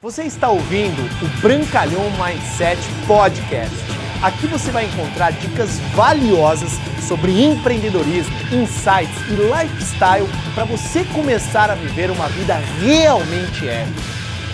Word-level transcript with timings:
Você 0.00 0.22
está 0.22 0.48
ouvindo 0.48 1.02
o 1.02 1.40
Brancalhão 1.40 2.04
Mindset 2.12 2.80
Podcast. 3.04 3.74
Aqui 4.22 4.46
você 4.46 4.70
vai 4.70 4.84
encontrar 4.84 5.32
dicas 5.32 5.80
valiosas 5.92 6.70
sobre 7.08 7.42
empreendedorismo, 7.42 8.32
insights 8.52 9.18
e 9.28 9.34
lifestyle 9.34 10.28
para 10.54 10.64
você 10.66 11.04
começar 11.06 11.68
a 11.68 11.74
viver 11.74 12.12
uma 12.12 12.28
vida 12.28 12.54
realmente 12.80 13.68
épica. 13.68 14.00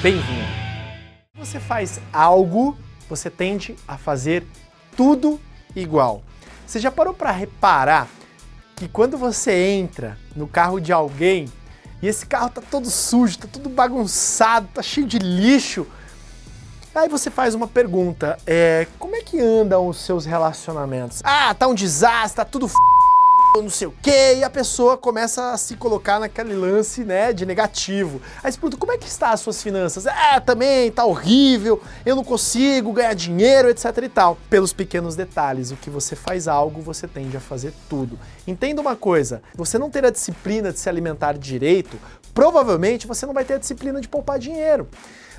Bem-vindo! 0.02 0.48
Você 1.34 1.60
faz 1.60 2.00
algo, 2.10 2.74
você 3.06 3.28
tende 3.28 3.76
a 3.86 3.98
fazer 3.98 4.46
tudo 4.96 5.38
igual. 5.76 6.22
Você 6.66 6.80
já 6.80 6.90
parou 6.90 7.12
para 7.12 7.30
reparar 7.30 8.08
que 8.74 8.88
quando 8.88 9.18
você 9.18 9.52
entra 9.52 10.16
no 10.34 10.48
carro 10.48 10.80
de 10.80 10.90
alguém 10.90 11.52
e 12.04 12.08
esse 12.08 12.26
carro 12.26 12.50
tá 12.50 12.60
todo 12.60 12.90
sujo, 12.90 13.38
tá 13.38 13.48
tudo 13.50 13.70
bagunçado, 13.70 14.68
tá 14.74 14.82
cheio 14.82 15.06
de 15.06 15.18
lixo, 15.18 15.86
Aí 16.94 17.08
você 17.08 17.28
faz 17.28 17.56
uma 17.56 17.66
pergunta, 17.66 18.38
é, 18.46 18.86
como 19.00 19.16
é 19.16 19.20
que 19.20 19.40
andam 19.40 19.88
os 19.88 19.96
seus 19.96 20.24
relacionamentos? 20.24 21.20
Ah, 21.24 21.52
tá 21.52 21.66
um 21.66 21.74
desastre, 21.74 22.36
tá 22.36 22.44
tudo 22.44 22.68
f 22.68 22.74
não 23.62 23.70
sei 23.70 23.86
o 23.86 23.94
quê, 24.02 24.34
e 24.38 24.44
a 24.44 24.50
pessoa 24.50 24.96
começa 24.96 25.52
a 25.52 25.56
se 25.56 25.76
colocar 25.76 26.18
naquele 26.18 26.54
lance, 26.54 27.04
né, 27.04 27.32
de 27.32 27.46
negativo. 27.46 28.20
Aí 28.42 28.50
você 28.50 28.58
pergunta, 28.58 28.76
como 28.76 28.92
é 28.92 28.98
que 28.98 29.06
está 29.06 29.30
as 29.30 29.40
suas 29.40 29.62
finanças? 29.62 30.06
Ah, 30.06 30.40
também, 30.40 30.90
tá 30.90 31.04
horrível, 31.04 31.80
eu 32.04 32.16
não 32.16 32.24
consigo 32.24 32.92
ganhar 32.92 33.14
dinheiro, 33.14 33.68
etc 33.68 33.84
e 34.02 34.08
tal. 34.08 34.36
Pelos 34.50 34.72
pequenos 34.72 35.14
detalhes, 35.14 35.70
o 35.70 35.76
que 35.76 35.88
você 35.88 36.16
faz 36.16 36.48
algo, 36.48 36.80
você 36.80 37.06
tende 37.06 37.36
a 37.36 37.40
fazer 37.40 37.72
tudo. 37.88 38.18
Entenda 38.46 38.80
uma 38.80 38.96
coisa, 38.96 39.40
você 39.54 39.78
não 39.78 39.88
ter 39.88 40.04
a 40.04 40.10
disciplina 40.10 40.72
de 40.72 40.80
se 40.80 40.88
alimentar 40.88 41.38
direito, 41.38 41.96
provavelmente 42.32 43.06
você 43.06 43.24
não 43.24 43.32
vai 43.32 43.44
ter 43.44 43.54
a 43.54 43.58
disciplina 43.58 44.00
de 44.00 44.08
poupar 44.08 44.38
dinheiro. 44.38 44.88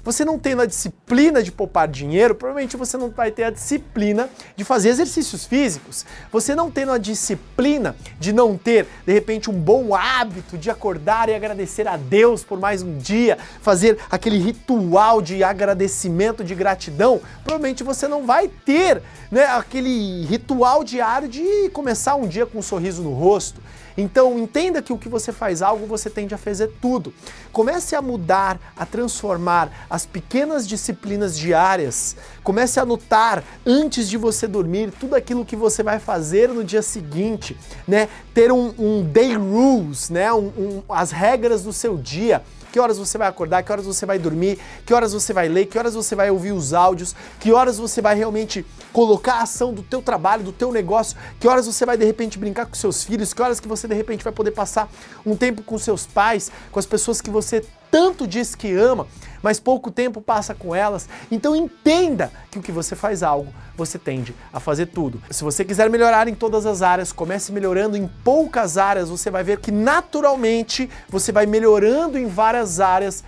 Você 0.05 0.23
não 0.23 0.38
tendo 0.38 0.62
a 0.62 0.68
disciplina 0.68 1.41
de 1.41 1.52
poupar 1.52 1.88
dinheiro, 1.88 2.36
provavelmente 2.36 2.77
você 2.77 2.96
não 2.96 3.09
vai 3.09 3.32
ter 3.32 3.46
a 3.46 3.50
disciplina 3.50 4.29
de 4.55 4.63
fazer 4.63 4.90
exercícios 4.90 5.46
físicos. 5.46 6.05
Você 6.32 6.54
não 6.54 6.70
tendo 6.70 6.91
a 6.91 6.99
disciplina 6.99 7.96
de 8.20 8.32
não 8.32 8.55
ter, 8.55 8.85
de 9.04 9.12
repente, 9.12 9.49
um 9.49 9.60
bom 9.60 9.96
hábito 9.96 10.60
de 10.60 10.70
acordar 10.70 11.27
e 11.27 11.34
agradecer 11.34 11.88
a 11.88 11.98
Deus 11.98 12.44
por 12.44 12.60
mais 12.60 12.84
um 12.84 12.99
dia, 12.99 13.40
fazer 13.63 13.98
aquele 14.12 14.38
ritual 14.38 15.24
de 15.24 15.44
agradecimento, 15.44 16.44
de 16.44 16.54
gratidão, 16.54 17.20
provavelmente 17.44 17.84
você 17.84 18.07
não 18.07 18.27
vai 18.27 18.48
ter 18.48 19.01
né, 19.32 19.46
aquele 19.48 20.24
ritual 20.26 20.84
diário 20.84 21.27
de 21.27 21.68
começar 21.70 22.13
um 22.13 22.27
dia 22.27 22.46
com 22.46 22.60
um 22.60 22.62
sorriso 22.62 23.01
no 23.01 23.13
rosto. 23.13 23.60
Então 23.98 24.38
entenda 24.38 24.82
que 24.82 24.91
o 24.91 24.98
que 24.98 25.07
você 25.07 25.32
faz 25.32 25.62
algo, 25.62 25.85
você 25.85 26.10
tende 26.10 26.34
a 26.35 26.38
fazer 26.38 26.72
tudo. 26.82 27.13
Comece 27.51 27.96
a 27.96 28.01
mudar, 28.01 28.60
a 28.76 28.85
transformar 28.85 29.85
as 29.96 30.05
pequenas 30.05 30.68
disciplinas 30.68 31.38
diárias. 31.38 32.18
Comece 32.43 32.79
a 32.79 32.84
anotar 32.84 33.43
antes 33.65 34.10
de 34.10 34.18
você 34.18 34.46
dormir 34.46 34.91
tudo 34.99 35.15
aquilo 35.15 35.46
que 35.46 35.55
você 35.55 35.82
vai 35.82 35.99
fazer 35.99 36.49
no 36.49 36.65
dia 36.65 36.82
seguinte, 36.82 37.57
né? 37.88 38.10
Ter 38.34 38.51
um, 38.51 38.73
um 38.77 39.04
day 39.04 39.35
rules, 39.35 40.10
né? 40.10 40.34
Um, 40.34 40.48
um, 40.48 40.84
as 40.90 41.12
regras 41.12 41.63
do 41.63 41.71
seu 41.71 41.98
dia 41.98 42.43
que 42.73 42.79
horas 42.82 42.98
você 42.98 43.18
vai 43.18 43.29
acordar, 43.29 43.63
que 43.63 43.71
horas 43.71 43.85
você 43.85 44.05
vai 44.05 44.20
dormir, 44.20 44.60
que 44.85 44.93
horas 44.93 45.13
você 45.13 45.32
vai 45.32 45.48
ler, 45.48 45.66
que 45.68 45.79
horas 45.79 45.93
você 45.93 46.13
vai 46.13 46.29
ouvir 46.29 46.51
os 46.51 46.73
áudios, 46.73 47.16
que 47.40 47.54
horas 47.54 47.77
você 47.77 48.01
vai 48.01 48.18
realmente 48.18 48.66
colocar 48.91 49.35
a 49.35 49.43
ação 49.43 49.73
do 49.73 49.82
teu 49.82 50.01
trabalho, 50.01 50.43
do 50.43 50.51
teu 50.51 50.73
negócio, 50.73 51.18
que 51.40 51.48
horas 51.48 51.66
você 51.66 51.85
vai 51.85 51.96
de 51.96 52.04
repente 52.04 52.38
brincar 52.38 52.66
com 52.66 52.76
seus 52.76 53.01
filhos, 53.01 53.34
que 53.34 53.41
horas 53.41 53.62
que 53.62 53.68
você 53.70 53.88
de 53.88 53.96
repente 53.96 54.26
vai 54.26 54.34
poder 54.34 54.51
passar 54.51 54.91
um 55.26 55.38
tempo 55.38 55.63
com 55.63 55.77
seus 55.77 56.05
pais, 56.05 56.51
com 56.70 56.77
as 56.77 56.85
pessoas 56.85 57.21
que 57.21 57.29
você 57.29 57.63
tanto 57.96 58.27
diz 58.27 58.55
que 58.55 58.74
ama, 58.76 59.07
mas 59.41 59.57
pouco 59.57 59.90
tempo 59.90 60.20
passa 60.20 60.54
com 60.54 60.76
elas. 60.76 61.07
Então 61.32 61.55
entenda 61.55 62.29
que 62.51 62.60
o 62.60 62.62
que 62.62 62.70
você 62.70 62.93
faz 62.93 63.24
algo, 63.24 63.54
você 63.74 63.98
tende 63.98 64.35
a 64.51 64.59
fazer 64.59 64.88
tudo. 64.88 65.22
Se 65.31 65.46
você 65.46 65.63
quiser 65.63 65.90
melhorar 65.90 66.28
em 66.28 66.35
todas 66.35 66.66
as 66.66 66.81
áreas, 66.81 67.13
comece 67.13 67.53
melhorando 67.53 67.95
em 67.95 68.06
poucas 68.22 68.78
áreas, 68.78 69.09
você 69.09 69.31
vai 69.31 69.45
ver 69.45 69.61
que 69.61 69.72
naturalmente 69.72 70.89
você 71.07 71.31
vai 71.31 71.45
melhorando 71.45 72.17
em 72.17 72.28
várias 72.28 72.81
áreas 72.81 73.23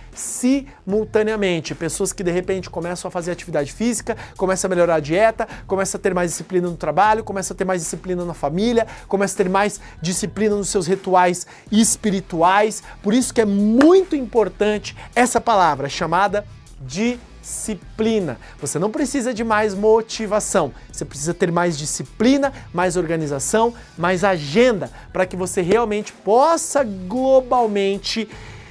simultaneamente. 0.88 1.74
Pessoas 1.74 2.12
que 2.12 2.22
de 2.22 2.30
repente 2.30 2.70
começam 2.70 3.08
a 3.08 3.10
fazer 3.12 3.30
atividade 3.30 3.72
física, 3.72 4.16
começam 4.36 4.68
a 4.68 4.70
melhorar 4.70 4.94
a 4.94 5.00
dieta, 5.00 5.46
começam 5.66 5.98
a 5.98 6.02
ter 6.02 6.14
mais 6.14 6.30
disciplina 6.30 6.68
no 6.68 6.76
trabalho, 6.76 7.22
começam 7.22 7.54
a 7.54 7.58
ter 7.58 7.64
mais 7.64 7.82
disciplina 7.82 8.24
na 8.24 8.34
família, 8.34 8.86
começam 9.06 9.34
a 9.34 9.44
ter 9.44 9.50
mais 9.50 9.80
disciplina 10.00 10.56
nos 10.56 10.68
seus 10.68 10.86
rituais 10.86 11.46
espirituais. 11.70 12.82
Por 13.02 13.12
isso 13.12 13.34
que 13.34 13.40
é 13.40 13.44
muito 13.44 14.16
importante 14.16 14.38
importante 14.38 14.96
essa 15.14 15.40
palavra 15.40 15.88
chamada 15.88 16.44
disciplina. 16.80 18.38
Você 18.60 18.78
não 18.78 18.90
precisa 18.90 19.34
de 19.34 19.42
mais 19.42 19.74
motivação, 19.74 20.72
você 20.92 21.04
precisa 21.04 21.34
ter 21.34 21.50
mais 21.50 21.76
disciplina, 21.76 22.52
mais 22.72 22.96
organização, 22.96 23.74
mais 23.96 24.22
agenda 24.22 24.90
para 25.12 25.26
que 25.26 25.36
você 25.36 25.60
realmente 25.60 26.12
possa 26.12 26.84
globalmente 26.84 28.28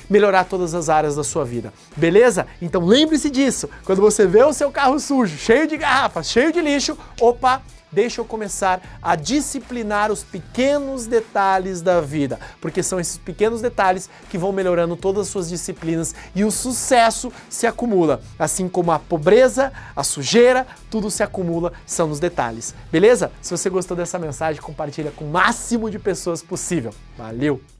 melhorar 0.09 0.45
todas 0.45 0.73
as 0.73 0.89
áreas 0.89 1.15
da 1.15 1.23
sua 1.23 1.45
vida. 1.45 1.73
Beleza? 1.95 2.47
Então 2.61 2.85
lembre-se 2.85 3.29
disso. 3.29 3.69
Quando 3.83 4.01
você 4.01 4.25
vê 4.25 4.43
o 4.43 4.53
seu 4.53 4.71
carro 4.71 4.99
sujo, 4.99 5.37
cheio 5.37 5.67
de 5.67 5.77
garrafas, 5.77 6.29
cheio 6.29 6.51
de 6.51 6.61
lixo, 6.61 6.97
opa, 7.19 7.61
deixa 7.91 8.21
eu 8.21 8.25
começar 8.25 8.81
a 9.01 9.15
disciplinar 9.15 10.11
os 10.11 10.23
pequenos 10.23 11.07
detalhes 11.07 11.81
da 11.81 12.01
vida, 12.01 12.39
porque 12.61 12.83
são 12.83 12.99
esses 12.99 13.17
pequenos 13.17 13.61
detalhes 13.61 14.09
que 14.29 14.37
vão 14.37 14.51
melhorando 14.51 14.95
todas 14.95 15.23
as 15.23 15.27
suas 15.29 15.49
disciplinas 15.49 16.13
e 16.35 16.43
o 16.43 16.51
sucesso 16.51 17.31
se 17.49 17.65
acumula, 17.65 18.21
assim 18.37 18.67
como 18.67 18.91
a 18.91 18.99
pobreza, 18.99 19.71
a 19.95 20.03
sujeira, 20.03 20.67
tudo 20.89 21.09
se 21.09 21.23
acumula, 21.23 21.73
são 21.85 22.07
nos 22.07 22.19
detalhes. 22.19 22.75
Beleza? 22.91 23.31
Se 23.41 23.51
você 23.51 23.69
gostou 23.69 23.95
dessa 23.95 24.19
mensagem, 24.19 24.61
compartilha 24.61 25.11
com 25.11 25.25
o 25.25 25.31
máximo 25.31 25.89
de 25.89 25.99
pessoas 25.99 26.41
possível. 26.41 26.93
Valeu! 27.17 27.76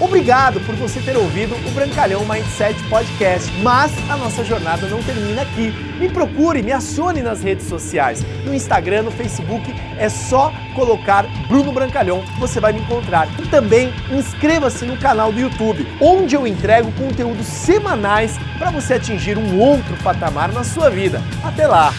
Obrigado 0.00 0.60
por 0.60 0.74
você 0.74 1.00
ter 1.00 1.16
ouvido 1.16 1.54
o 1.54 1.70
Brancalhão 1.70 2.24
Mindset 2.24 2.82
Podcast, 2.88 3.50
mas 3.62 3.92
a 4.10 4.16
nossa 4.16 4.44
jornada 4.44 4.88
não 4.88 5.00
termina 5.02 5.42
aqui. 5.42 5.72
Me 5.98 6.08
procure, 6.08 6.62
me 6.62 6.72
acione 6.72 7.22
nas 7.22 7.42
redes 7.42 7.68
sociais. 7.68 8.24
No 8.44 8.52
Instagram, 8.52 9.04
no 9.04 9.12
Facebook, 9.12 9.72
é 9.96 10.08
só 10.08 10.52
colocar 10.74 11.24
Bruno 11.46 11.72
Brancalhão, 11.72 12.24
você 12.40 12.58
vai 12.58 12.72
me 12.72 12.80
encontrar. 12.80 13.28
E 13.38 13.46
também 13.46 13.94
inscreva-se 14.10 14.84
no 14.84 14.96
canal 14.96 15.32
do 15.32 15.38
YouTube, 15.38 15.86
onde 16.00 16.34
eu 16.34 16.44
entrego 16.44 16.90
conteúdos 16.92 17.46
semanais 17.46 18.36
para 18.58 18.70
você 18.70 18.94
atingir 18.94 19.38
um 19.38 19.60
outro 19.60 19.96
patamar 20.02 20.52
na 20.52 20.64
sua 20.64 20.90
vida. 20.90 21.22
Até 21.44 21.68
lá! 21.68 21.94